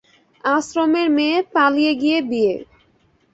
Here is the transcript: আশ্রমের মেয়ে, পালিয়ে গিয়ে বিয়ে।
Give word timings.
আশ্রমের 0.43 1.07
মেয়ে, 1.09 1.37
পালিয়ে 1.53 1.93
গিয়ে 1.95 2.19
বিয়ে। 2.29 2.55